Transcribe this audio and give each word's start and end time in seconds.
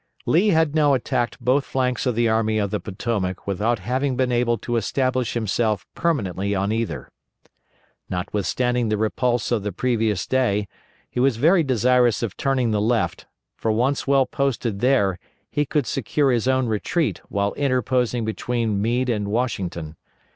Lee 0.25 0.47
had 0.47 0.73
now 0.73 0.95
attacked 0.95 1.39
both 1.39 1.63
flanks 1.63 2.07
of 2.07 2.15
the 2.15 2.27
Army 2.27 2.57
of 2.57 2.71
the 2.71 2.79
Potomac 2.79 3.45
without 3.45 3.77
having 3.77 4.15
been 4.17 4.31
able 4.31 4.57
to 4.57 4.75
establish 4.75 5.35
himself 5.35 5.85
permanently 5.93 6.55
on 6.55 6.71
either. 6.71 7.07
Notwithstanding 8.09 8.89
the 8.89 8.97
repulse 8.97 9.51
of 9.51 9.61
the 9.61 9.71
previous 9.71 10.25
day 10.25 10.67
he 11.07 11.19
was 11.19 11.37
very 11.37 11.61
desirous 11.61 12.23
of 12.23 12.35
turning 12.35 12.71
the 12.71 12.81
left, 12.81 13.27
for 13.55 13.71
once 13.71 14.07
well 14.07 14.25
posted 14.25 14.79
there 14.79 15.19
he 15.51 15.67
could 15.67 15.85
secure 15.85 16.31
his 16.31 16.47
own 16.47 16.65
retreat 16.65 17.21
while 17.29 17.53
interposing 17.53 18.25
between 18.25 18.81
Meade 18.81 19.07
and 19.07 19.27
Washington. 19.27 19.97